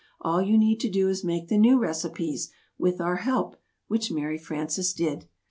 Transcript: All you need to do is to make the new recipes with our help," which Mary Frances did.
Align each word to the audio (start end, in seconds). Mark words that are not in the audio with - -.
All 0.19 0.41
you 0.41 0.57
need 0.57 0.79
to 0.79 0.89
do 0.89 1.09
is 1.09 1.21
to 1.21 1.27
make 1.27 1.47
the 1.47 1.59
new 1.59 1.77
recipes 1.77 2.49
with 2.75 2.99
our 2.99 3.17
help," 3.17 3.55
which 3.87 4.11
Mary 4.11 4.39
Frances 4.39 4.93
did. 4.93 5.25